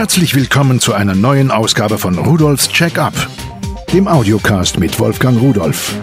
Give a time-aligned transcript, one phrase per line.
[0.00, 3.12] Herzlich willkommen zu einer neuen Ausgabe von Rudolfs Check-up,
[3.92, 5.94] dem Audiocast mit Wolfgang Rudolf.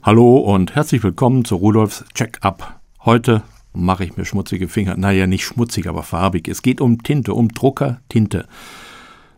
[0.00, 2.78] Hallo und herzlich willkommen zu Rudolfs Check-up.
[3.04, 3.42] Heute
[3.72, 4.96] mache ich mir schmutzige Finger.
[4.96, 6.46] Naja, nicht schmutzig, aber farbig.
[6.46, 8.46] Es geht um Tinte, um Druckertinte.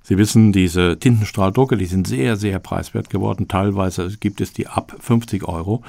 [0.02, 3.48] Sie wissen, diese Tintenstrahldrucker, die sind sehr, sehr preiswert geworden.
[3.48, 5.82] Teilweise gibt es die ab 50 Euro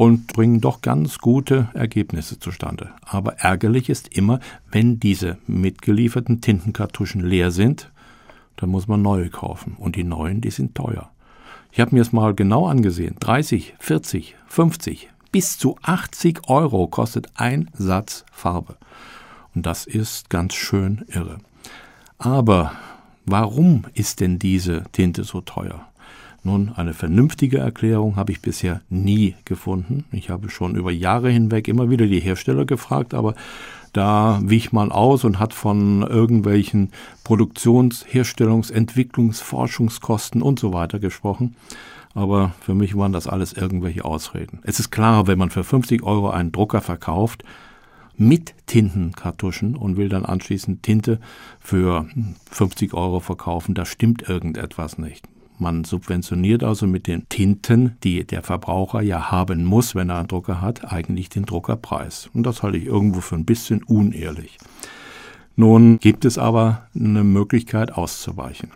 [0.00, 2.88] und bringen doch ganz gute Ergebnisse zustande.
[3.02, 4.40] Aber ärgerlich ist immer,
[4.72, 7.90] wenn diese mitgelieferten Tintenkartuschen leer sind,
[8.56, 9.76] dann muss man neue kaufen.
[9.76, 11.10] Und die neuen, die sind teuer.
[11.70, 13.16] Ich habe mir es mal genau angesehen.
[13.20, 18.78] 30, 40, 50, bis zu 80 Euro kostet ein Satz Farbe.
[19.54, 21.40] Und das ist ganz schön irre.
[22.16, 22.72] Aber
[23.26, 25.89] warum ist denn diese Tinte so teuer?
[26.42, 30.04] Nun, eine vernünftige Erklärung habe ich bisher nie gefunden.
[30.10, 33.34] Ich habe schon über Jahre hinweg immer wieder die Hersteller gefragt, aber
[33.92, 36.92] da wich man aus und hat von irgendwelchen
[37.24, 41.56] Produktions-, Herstellungs-, Entwicklungs-, Forschungskosten und so weiter gesprochen.
[42.14, 44.60] Aber für mich waren das alles irgendwelche Ausreden.
[44.62, 47.44] Es ist klar, wenn man für 50 Euro einen Drucker verkauft,
[48.16, 51.20] mit Tintenkartuschen und will dann anschließend Tinte
[51.58, 52.06] für
[52.50, 55.26] 50 Euro verkaufen, da stimmt irgendetwas nicht.
[55.60, 60.28] Man subventioniert also mit den Tinten, die der Verbraucher ja haben muss, wenn er einen
[60.28, 62.30] Drucker hat, eigentlich den Druckerpreis.
[62.32, 64.56] Und das halte ich irgendwo für ein bisschen unehrlich.
[65.56, 68.70] Nun gibt es aber eine Möglichkeit auszuweichen.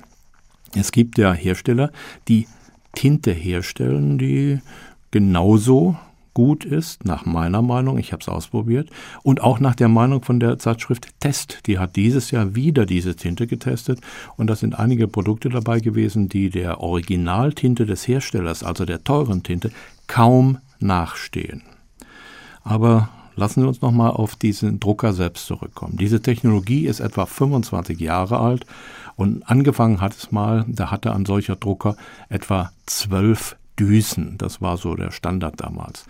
[0.75, 1.91] Es gibt ja Hersteller,
[2.29, 2.47] die
[2.95, 4.61] Tinte herstellen, die
[5.11, 5.97] genauso
[6.35, 8.91] gut ist, nach meiner Meinung, ich habe es ausprobiert,
[9.23, 11.61] und auch nach der Meinung von der Zeitschrift Test.
[11.67, 14.01] Die hat dieses Jahr wieder diese Tinte getestet
[14.37, 19.43] und da sind einige Produkte dabei gewesen, die der Originaltinte des Herstellers, also der teuren
[19.43, 19.71] Tinte,
[20.07, 21.63] kaum nachstehen.
[22.63, 25.97] Aber lassen Sie uns nochmal auf diesen Drucker selbst zurückkommen.
[25.97, 28.67] Diese Technologie ist etwa 25 Jahre alt
[29.17, 31.97] und angefangen hat es mal, da hatte ein solcher Drucker
[32.29, 34.37] etwa zwölf Düsen.
[34.39, 36.07] Das war so der Standard damals.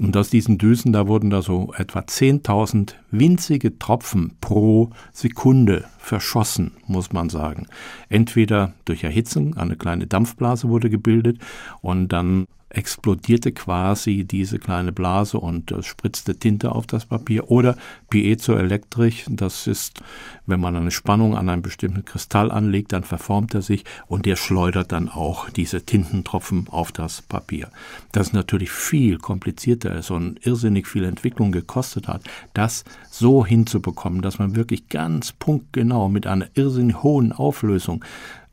[0.00, 6.72] Und aus diesen Düsen, da wurden da so etwa 10.000 winzige Tropfen pro Sekunde verschossen,
[6.86, 7.66] muss man sagen.
[8.08, 11.38] Entweder durch Erhitzung, eine kleine Dampfblase wurde gebildet
[11.80, 12.46] und dann
[12.76, 17.50] explodierte quasi diese kleine Blase und äh, spritzte Tinte auf das Papier.
[17.50, 17.76] Oder
[18.10, 20.02] Piezoelektrik, das ist,
[20.44, 24.36] wenn man eine Spannung an einem bestimmten Kristall anlegt, dann verformt er sich und der
[24.36, 27.70] schleudert dann auch diese Tintentropfen auf das Papier.
[28.12, 34.38] Das natürlich viel komplizierter ist und irrsinnig viel Entwicklung gekostet hat, das so hinzubekommen, dass
[34.38, 38.04] man wirklich ganz punktgenau mit einer irrsinnig hohen Auflösung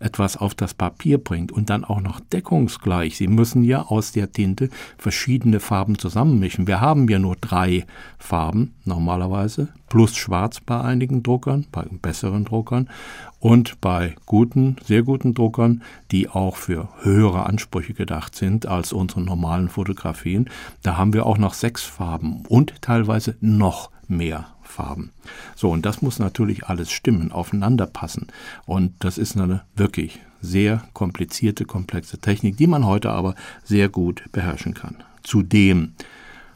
[0.04, 3.18] etwas auf das Papier bringt und dann auch noch deckungsgleich.
[3.18, 6.68] Sie müssen ja aus der Tinte verschiedene Farben zusammenmischen.
[6.68, 7.86] Wir haben ja nur drei
[8.20, 12.90] Farben normalerweise, plus Schwarz bei einigen Druckern, bei besseren Druckern
[13.40, 19.22] und bei guten, sehr guten Druckern, die auch für höhere Ansprüche gedacht sind als unsere
[19.22, 20.50] normalen Fotografien.
[20.82, 25.12] Da haben wir auch noch sechs Farben und teilweise noch mehr Farben.
[25.56, 28.28] So, und das muss natürlich alles stimmen, aufeinander passen.
[28.66, 34.24] Und das ist eine wirklich sehr komplizierte, komplexe Technik, die man heute aber sehr gut
[34.32, 35.04] beherrschen kann.
[35.22, 35.94] Zudem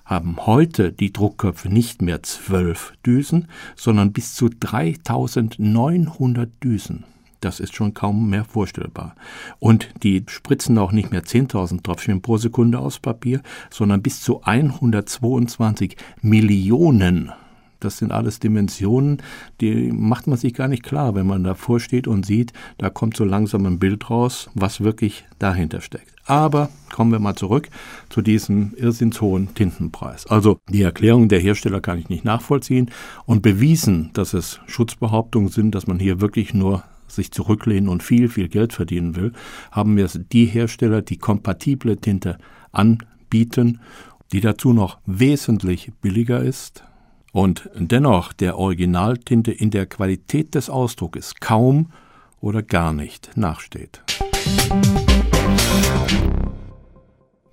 [0.03, 7.03] haben heute die Druckköpfe nicht mehr zwölf Düsen, sondern bis zu 3900 Düsen.
[7.41, 9.15] Das ist schon kaum mehr vorstellbar.
[9.59, 14.41] Und die spritzen auch nicht mehr 10.000 Tröpfchen pro Sekunde aus Papier, sondern bis zu
[14.43, 17.31] 122 Millionen
[17.79, 19.21] das sind alles Dimensionen,
[19.61, 23.17] die macht man sich gar nicht klar, wenn man davor steht und sieht, da kommt
[23.17, 26.13] so langsam ein Bild raus, was wirklich dahinter steckt.
[26.25, 27.69] Aber kommen wir mal zurück
[28.09, 30.27] zu diesem irrsinnshohen Tintenpreis.
[30.27, 32.91] Also die Erklärung der Hersteller kann ich nicht nachvollziehen
[33.25, 38.27] und bewiesen, dass es Schutzbehauptungen sind, dass man hier wirklich nur sich zurücklehnen und viel,
[38.27, 39.31] viel Geld verdienen will,
[39.71, 42.37] haben wir die Hersteller, die kompatible Tinte
[42.71, 43.79] anbieten,
[44.31, 46.83] die dazu noch wesentlich billiger ist,
[47.37, 51.91] und dennoch der Originaltinte in der Qualität des Ausdrucks kaum
[52.41, 54.01] oder gar nicht nachsteht.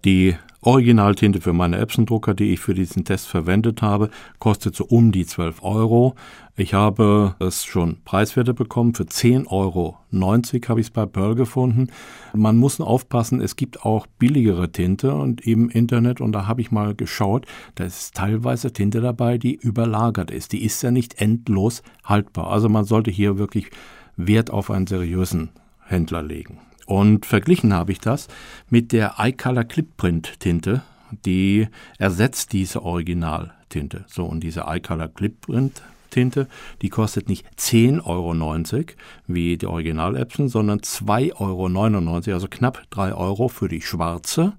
[0.06, 0.36] Die
[0.66, 4.08] Originaltinte für meine Epson-Drucker, die ich für diesen Test verwendet habe,
[4.38, 6.14] kostet so um die 12 Euro.
[6.56, 8.94] Ich habe es schon preiswerter bekommen.
[8.94, 9.99] Für 10,90 Euro
[10.69, 11.88] habe ich es bei Pearl gefunden.
[12.32, 16.70] Man muss aufpassen, es gibt auch billigere Tinte und im Internet und da habe ich
[16.70, 17.44] mal geschaut,
[17.75, 20.52] da ist teilweise Tinte dabei, die überlagert ist.
[20.52, 22.46] Die ist ja nicht endlos haltbar.
[22.46, 23.70] Also man sollte hier wirklich
[24.17, 25.50] Wert auf einen seriösen
[25.84, 26.58] Händler legen.
[26.86, 28.28] Und verglichen habe ich das
[28.69, 30.82] mit der iColor Clipprint Tinte,
[31.25, 34.04] die ersetzt diese Originaltinte.
[34.08, 36.46] So, und diese iColor Clipprint Tinte,
[36.82, 38.84] die kostet nicht 10,90 Euro
[39.26, 44.52] wie die Original Epson, sondern 2,99 Euro, also knapp 3 Euro für die schwarze.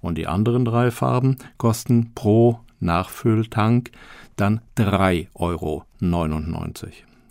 [0.00, 3.90] Und die anderen drei Farben kosten pro Nachfülltank
[4.36, 5.84] dann 3,99 Euro.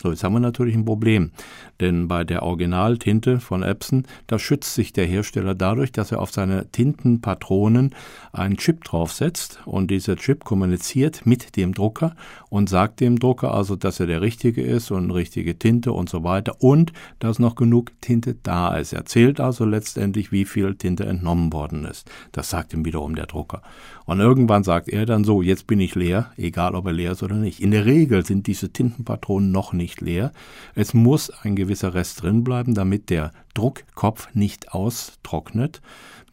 [0.03, 1.31] So, jetzt haben wir natürlich ein Problem,
[1.79, 6.33] denn bei der Originaltinte von Epson, da schützt sich der Hersteller dadurch, dass er auf
[6.33, 7.95] seine Tintenpatronen
[8.33, 12.17] einen Chip draufsetzt und dieser Chip kommuniziert mit dem Drucker
[12.49, 16.25] und sagt dem Drucker also, dass er der Richtige ist und richtige Tinte und so
[16.25, 18.91] weiter und dass noch genug Tinte da ist.
[18.91, 22.11] Er zählt also letztendlich, wie viel Tinte entnommen worden ist.
[22.33, 23.61] Das sagt ihm wiederum der Drucker.
[24.05, 27.23] Und irgendwann sagt er dann so, jetzt bin ich leer, egal ob er leer ist
[27.23, 27.61] oder nicht.
[27.61, 30.31] In der Regel sind diese Tintenpatronen noch nicht leer.
[30.75, 35.81] Es muss ein gewisser Rest drin bleiben, damit der Druckkopf nicht austrocknet,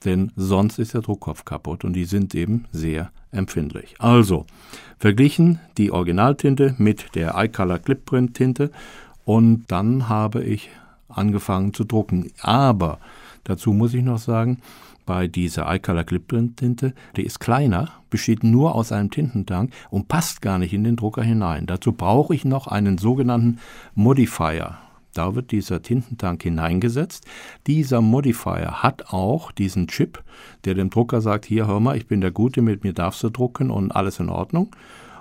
[0.04, 3.94] denn sonst ist der Druckkopf kaputt und die sind eben sehr empfindlich.
[3.98, 4.46] Also,
[4.98, 8.70] verglichen die Originaltinte mit der iColor Clipprint Tinte
[9.24, 10.70] und dann habe ich
[11.08, 12.30] angefangen zu drucken.
[12.40, 12.98] Aber
[13.44, 14.58] dazu muss ich noch sagen,
[15.10, 20.40] bei dieser iColor Clip Tinte, die ist kleiner, besteht nur aus einem Tintentank und passt
[20.40, 21.66] gar nicht in den Drucker hinein.
[21.66, 23.58] Dazu brauche ich noch einen sogenannten
[23.96, 24.78] Modifier.
[25.12, 27.26] Da wird dieser Tintentank hineingesetzt.
[27.66, 30.22] Dieser Modifier hat auch diesen Chip,
[30.64, 33.30] der dem Drucker sagt, hier hör mal, ich bin der Gute, mit mir darfst du
[33.30, 34.76] drucken und alles in Ordnung.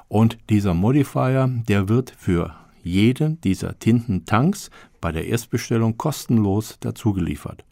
[0.07, 2.53] Und dieser Modifier, der wird für
[2.83, 4.69] jeden dieser Tintentanks
[5.01, 7.65] bei der Erstbestellung kostenlos dazugeliefert.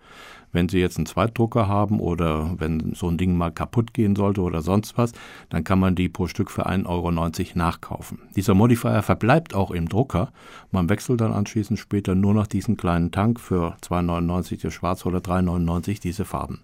[0.51, 4.41] Wenn Sie jetzt einen Zweitdrucker haben oder wenn so ein Ding mal kaputt gehen sollte
[4.41, 5.11] oder sonst was,
[5.49, 7.11] dann kann man die pro Stück für 1,90 Euro
[7.55, 8.19] nachkaufen.
[8.35, 10.31] Dieser Modifier verbleibt auch im Drucker.
[10.71, 15.19] Man wechselt dann anschließend später nur noch diesen kleinen Tank für 2,99 der Schwarz oder
[15.19, 16.61] 3,99 diese Farben.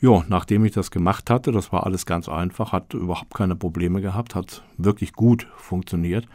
[0.00, 4.00] Ja, nachdem ich das gemacht hatte, das war alles ganz einfach, hat überhaupt keine Probleme
[4.00, 6.26] gehabt, hat wirklich gut funktioniert.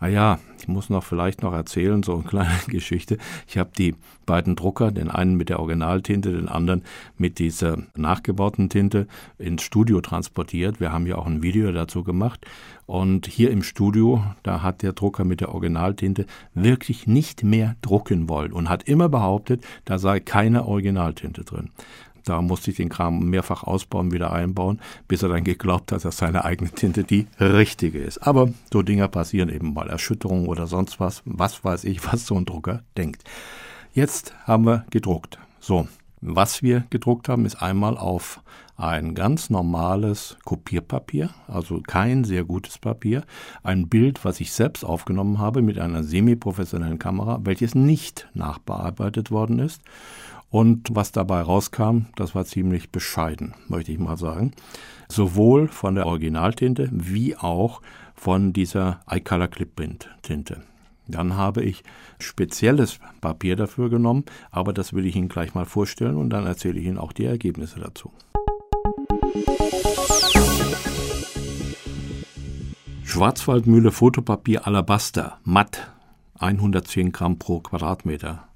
[0.00, 3.18] Ah ja, ich muss noch vielleicht noch erzählen, so eine kleine Geschichte.
[3.48, 6.84] Ich habe die beiden Drucker, den einen mit der Originaltinte, den anderen
[7.16, 10.78] mit dieser nachgebauten Tinte, ins Studio transportiert.
[10.78, 12.46] Wir haben ja auch ein Video dazu gemacht.
[12.86, 18.28] Und hier im Studio, da hat der Drucker mit der Originaltinte wirklich nicht mehr drucken
[18.28, 21.70] wollen und hat immer behauptet, da sei keine Originaltinte drin.
[22.24, 26.18] Da musste ich den Kram mehrfach ausbauen, wieder einbauen, bis er dann geglaubt hat, dass
[26.18, 28.18] seine eigene Tinte die richtige ist.
[28.18, 31.22] Aber so Dinge passieren eben mal, Erschütterungen oder sonst was.
[31.24, 33.24] Was weiß ich, was so ein Drucker denkt.
[33.92, 35.38] Jetzt haben wir gedruckt.
[35.60, 35.88] So,
[36.20, 38.40] was wir gedruckt haben, ist einmal auf
[38.76, 43.24] ein ganz normales Kopierpapier, also kein sehr gutes Papier,
[43.64, 49.58] ein Bild, was ich selbst aufgenommen habe mit einer semi-professionellen Kamera, welches nicht nachbearbeitet worden
[49.58, 49.82] ist.
[50.50, 54.52] Und was dabei rauskam, das war ziemlich bescheiden, möchte ich mal sagen.
[55.08, 57.82] Sowohl von der Originaltinte wie auch
[58.14, 60.62] von dieser iColor Clipprint Tinte.
[61.06, 61.84] Dann habe ich
[62.18, 66.78] spezielles Papier dafür genommen, aber das will ich Ihnen gleich mal vorstellen und dann erzähle
[66.78, 68.12] ich Ihnen auch die Ergebnisse dazu.
[73.04, 75.90] Schwarzwaldmühle Fotopapier Alabaster, matt,
[76.38, 78.47] 110 Gramm pro Quadratmeter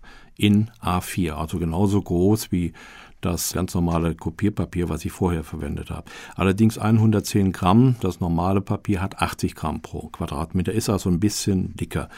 [0.43, 2.73] in A4, also genauso groß wie
[3.21, 6.11] das ganz normale Kopierpapier, was ich vorher verwendet habe.
[6.35, 11.77] Allerdings 110 Gramm, das normale Papier hat 80 Gramm pro Quadratmeter, ist also ein bisschen
[11.77, 12.09] dicker.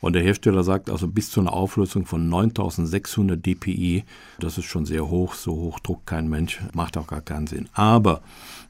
[0.00, 4.04] Und der Hersteller sagt also bis zu einer Auflösung von 9600 dpi,
[4.38, 7.68] das ist schon sehr hoch, so hoch druckt kein Mensch, macht auch gar keinen Sinn.
[7.72, 8.20] Aber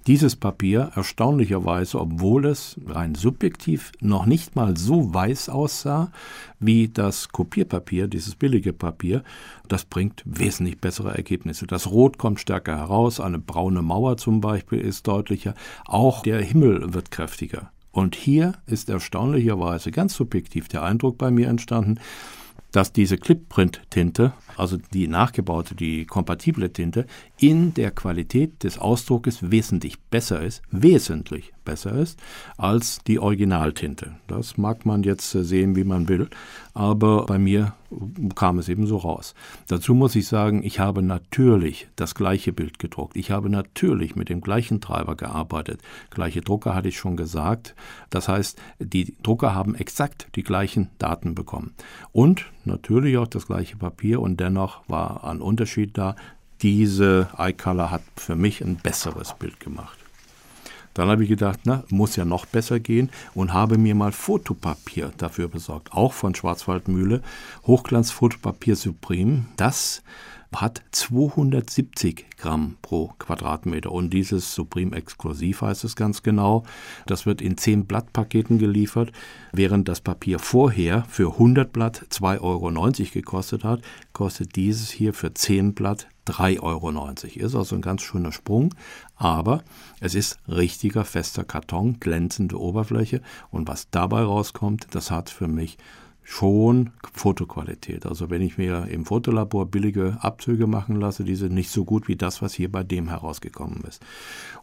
[0.06, 6.12] dieses Papier erstaunlicherweise, obwohl es rein subjektiv noch nicht mal so weiß aussah
[6.60, 9.24] wie das Kopierpapier, dieses billige Papier,
[9.66, 11.66] das bringt wesentlich bessere Ergebnisse.
[11.66, 15.54] Das Rot kommt stärker heraus, eine braune Mauer zum Beispiel ist deutlicher,
[15.86, 17.72] auch der Himmel wird kräftiger.
[17.96, 21.98] Und hier ist erstaunlicherweise ganz subjektiv der Eindruck bei mir entstanden,
[22.70, 27.06] dass diese Clipprint-Tinte, also die nachgebaute, die kompatible Tinte,
[27.38, 32.18] in der Qualität des Ausdruckes wesentlich besser ist, wesentlich besser ist
[32.56, 34.16] als die Originaltinte.
[34.26, 36.28] Das mag man jetzt äh, sehen, wie man will,
[36.72, 37.74] aber bei mir
[38.34, 39.34] kam es eben so raus.
[39.68, 43.16] Dazu muss ich sagen, ich habe natürlich das gleiche Bild gedruckt.
[43.16, 45.80] Ich habe natürlich mit dem gleichen Treiber gearbeitet.
[46.10, 47.74] Gleiche Drucker hatte ich schon gesagt.
[48.10, 51.74] Das heißt, die Drucker haben exakt die gleichen Daten bekommen.
[52.12, 56.14] Und natürlich auch das gleiche Papier und dennoch war ein Unterschied da.
[56.62, 59.98] Diese iColor hat für mich ein besseres Bild gemacht.
[60.94, 65.12] Dann habe ich gedacht, na, muss ja noch besser gehen und habe mir mal Fotopapier
[65.18, 67.20] dafür besorgt, auch von Schwarzwaldmühle,
[67.66, 69.44] Hochglanzfotopapier Supreme.
[69.58, 70.02] Das
[70.54, 73.92] hat 270 Gramm pro Quadratmeter.
[73.92, 76.64] Und dieses Supreme Exklusiv heißt es ganz genau.
[77.06, 79.12] Das wird in 10 Blattpaketen geliefert,
[79.52, 82.70] während das Papier vorher für 100 Blatt 2,90 Euro
[83.12, 87.46] gekostet hat, kostet dieses hier für 10 Blatt 3,90 Euro.
[87.46, 88.74] Ist also ein ganz schöner Sprung,
[89.14, 89.62] aber
[90.00, 95.78] es ist richtiger fester Karton, glänzende Oberfläche und was dabei rauskommt, das hat für mich
[96.28, 98.04] schon Fotoqualität.
[98.04, 102.08] Also wenn ich mir im Fotolabor billige Abzüge machen lasse, die sind nicht so gut
[102.08, 104.02] wie das, was hier bei dem herausgekommen ist.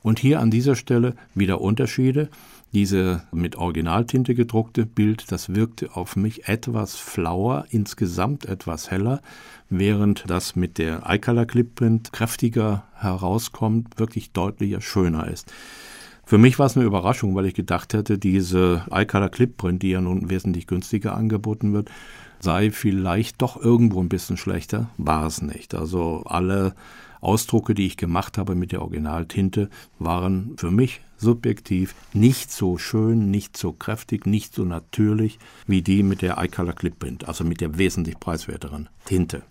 [0.02, 2.30] Und hier an dieser Stelle wieder Unterschiede.
[2.74, 9.22] Diese mit Originaltinte gedruckte Bild, das wirkte auf mich etwas flauer, insgesamt etwas heller,
[9.70, 15.54] während das mit der iColor Clipprint kräftiger herauskommt, wirklich deutlicher schöner ist.
[16.26, 20.02] Für mich war es eine Überraschung, weil ich gedacht hätte, diese iColor Clipprint, die ja
[20.02, 21.92] nun wesentlich günstiger angeboten wird,
[22.40, 24.90] sei vielleicht doch irgendwo ein bisschen schlechter.
[24.98, 25.76] War es nicht.
[25.76, 26.76] Also alle
[27.22, 33.32] Ausdrucke, die ich gemacht habe mit der Originaltinte, waren für mich subjektiv nicht so schön,
[33.32, 37.78] nicht so kräftig, nicht so natürlich wie die mit der iColor Clipprint, also mit der
[37.78, 39.44] wesentlich preiswerteren Tinte.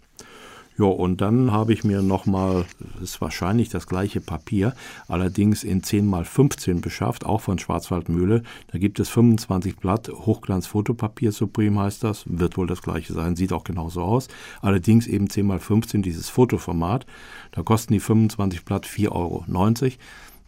[0.78, 2.64] Ja, und dann habe ich mir nochmal,
[3.02, 4.74] ist wahrscheinlich das gleiche Papier,
[5.06, 8.42] allerdings in 10 x 15 beschafft, auch von Schwarzwaldmühle.
[8.68, 13.52] Da gibt es 25 Blatt Hochglanz-Fotopapier, Supreme heißt das, wird wohl das gleiche sein, sieht
[13.52, 14.28] auch genauso aus.
[14.62, 17.06] Allerdings eben 10 x 15 dieses Fotoformat.
[17.50, 19.44] Da kosten die 25 Blatt 4,90 Euro.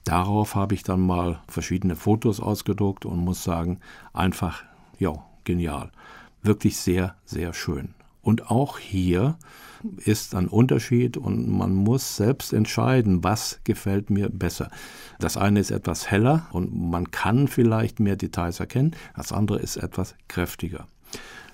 [0.05, 3.81] Darauf habe ich dann mal verschiedene Fotos ausgedruckt und muss sagen,
[4.13, 4.63] einfach,
[4.99, 5.13] ja,
[5.45, 5.91] genial.
[6.43, 7.95] Wirklich sehr, sehr schön.
[8.25, 9.37] Und auch hier
[9.99, 14.71] ist ein Unterschied und man muss selbst entscheiden, was gefällt mir besser.
[15.21, 19.77] Das eine ist etwas heller und man kann vielleicht mehr Details erkennen, das andere ist
[19.77, 20.87] etwas kräftiger.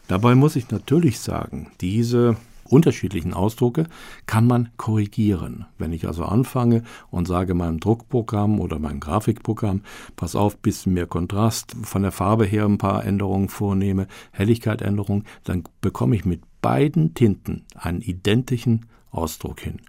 [0.07, 3.87] Dabei muss ich natürlich sagen, diese unterschiedlichen Ausdrucke
[4.27, 5.67] kann man korrigieren.
[5.79, 9.83] Wenn ich also anfange und sage meinem Druckprogramm oder meinem Grafikprogramm,
[10.17, 15.65] pass auf, bisschen mehr Kontrast, von der Farbe her ein paar Änderungen vornehme, Helligkeitänderungen, dann
[15.81, 19.81] bekomme ich mit beiden Tinten einen identischen Ausdruck hin.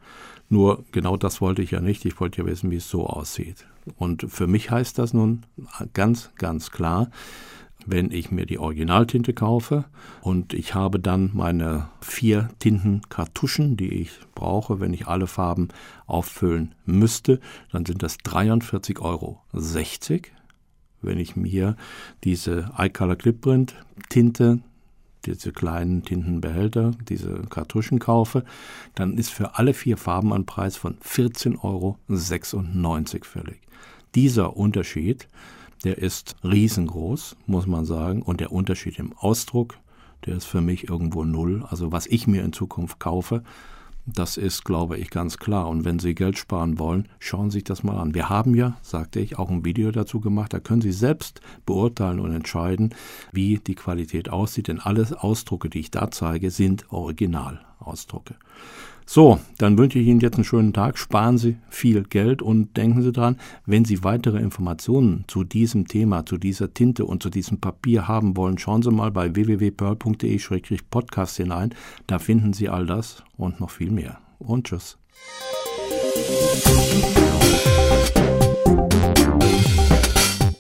[0.50, 2.06] Nur genau das wollte ich ja nicht.
[2.06, 3.66] Ich wollte ja wissen, wie es so aussieht.
[3.96, 5.46] Und für mich heißt das nun
[5.94, 7.10] ganz, ganz klar,
[7.86, 9.86] wenn ich mir die Originaltinte kaufe
[10.22, 15.70] und ich habe dann meine vier Tintenkartuschen, die ich brauche, wenn ich alle Farben
[16.06, 17.40] auffüllen müsste,
[17.72, 19.42] dann sind das 43,60 Euro.
[21.02, 21.76] Wenn ich mir
[22.24, 23.74] diese iColor Clipprint
[24.10, 24.60] Tinte
[25.26, 28.44] diese kleinen Tintenbehälter, diese Kartuschen kaufe,
[28.96, 31.98] dann ist für alle vier Farben ein Preis von 14,96 Euro
[33.24, 33.60] fällig.
[34.16, 35.28] Dieser Unterschied,
[35.84, 39.78] der ist riesengroß, muss man sagen, und der Unterschied im Ausdruck,
[40.26, 41.66] der ist für mich irgendwo null.
[41.70, 43.44] Also was ich mir in Zukunft kaufe,
[44.06, 45.68] das ist, glaube ich, ganz klar.
[45.68, 48.14] Und wenn Sie Geld sparen wollen, schauen Sie sich das mal an.
[48.14, 50.54] Wir haben ja, sagte ich, auch ein Video dazu gemacht.
[50.54, 52.96] Da können Sie selbst beurteilen und entscheiden,
[53.32, 54.68] wie die Qualität aussieht.
[54.68, 58.36] Denn alle Ausdrucke, die ich da zeige, sind Originalausdrucke.
[59.06, 60.98] So, dann wünsche ich Ihnen jetzt einen schönen Tag.
[60.98, 66.26] Sparen Sie viel Geld und denken Sie dran, wenn Sie weitere Informationen zu diesem Thema,
[66.26, 71.74] zu dieser Tinte und zu diesem Papier haben wollen, schauen Sie mal bei www.pearl.de-podcast hinein.
[72.08, 74.20] Da finden Sie all das und noch viel mehr.
[74.40, 74.98] Und tschüss.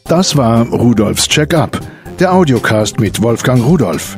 [0.06, 1.80] Das war Rudolfs Check-up,
[2.20, 4.18] der Audiocast mit Wolfgang Rudolf.